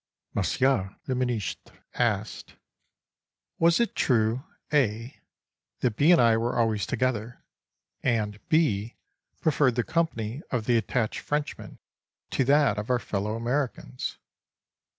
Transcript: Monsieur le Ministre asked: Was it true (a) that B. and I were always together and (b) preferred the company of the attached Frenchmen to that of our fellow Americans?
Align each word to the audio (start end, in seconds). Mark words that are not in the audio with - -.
Monsieur 0.33 0.95
le 1.07 1.13
Ministre 1.13 1.85
asked: 1.93 2.55
Was 3.59 3.79
it 3.79 3.93
true 3.95 4.43
(a) 4.73 5.19
that 5.81 5.95
B. 5.95 6.11
and 6.11 6.19
I 6.19 6.37
were 6.37 6.57
always 6.57 6.87
together 6.87 7.43
and 8.01 8.39
(b) 8.49 8.95
preferred 9.41 9.75
the 9.75 9.83
company 9.83 10.41
of 10.49 10.65
the 10.65 10.75
attached 10.75 11.19
Frenchmen 11.19 11.77
to 12.31 12.43
that 12.45 12.79
of 12.79 12.89
our 12.89 12.97
fellow 12.97 13.35
Americans? 13.35 14.17